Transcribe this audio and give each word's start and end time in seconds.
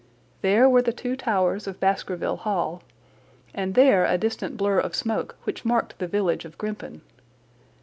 There 0.41 0.67
were 0.67 0.81
the 0.81 0.91
two 0.93 1.15
towers 1.15 1.67
of 1.67 1.79
Baskerville 1.79 2.37
Hall, 2.37 2.81
and 3.53 3.75
there 3.75 4.03
a 4.03 4.17
distant 4.17 4.57
blur 4.57 4.79
of 4.79 4.95
smoke 4.95 5.35
which 5.43 5.63
marked 5.63 5.99
the 5.99 6.07
village 6.07 6.43
of 6.43 6.57
Grimpen. 6.57 7.01